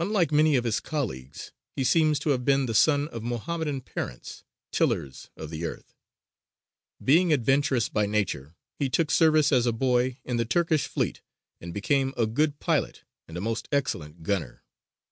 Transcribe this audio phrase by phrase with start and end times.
[0.00, 4.42] Unlike many of his colleagues he seems to have been the son of Mohammedan parents,
[4.72, 5.94] tillers of the earth.
[7.00, 11.22] Being adventurous by nature, he took service as a boy in the Turkish fleet
[11.60, 14.64] and became "a good pilot and a most excellent gunner."